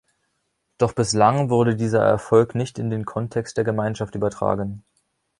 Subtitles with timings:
[0.79, 4.83] Doch bislang wurde dieser Erfolg nicht in den Kontext der Gemeinschaft übertragen.